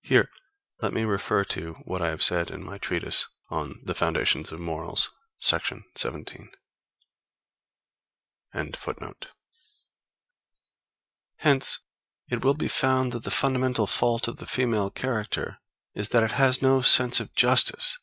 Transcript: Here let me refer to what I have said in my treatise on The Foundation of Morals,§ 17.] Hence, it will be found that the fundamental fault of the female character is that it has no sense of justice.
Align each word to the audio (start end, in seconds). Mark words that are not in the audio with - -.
Here 0.00 0.32
let 0.80 0.92
me 0.92 1.04
refer 1.04 1.44
to 1.44 1.74
what 1.84 2.02
I 2.02 2.08
have 2.08 2.24
said 2.24 2.50
in 2.50 2.64
my 2.64 2.76
treatise 2.76 3.28
on 3.50 3.78
The 3.84 3.94
Foundation 3.94 4.40
of 4.40 4.58
Morals,§ 4.58 5.12
17.] 5.94 6.50
Hence, 11.36 11.78
it 12.28 12.44
will 12.44 12.54
be 12.54 12.66
found 12.66 13.12
that 13.12 13.22
the 13.22 13.30
fundamental 13.30 13.86
fault 13.86 14.26
of 14.26 14.38
the 14.38 14.46
female 14.46 14.90
character 14.90 15.60
is 15.94 16.08
that 16.08 16.24
it 16.24 16.32
has 16.32 16.60
no 16.60 16.80
sense 16.80 17.20
of 17.20 17.32
justice. 17.36 17.96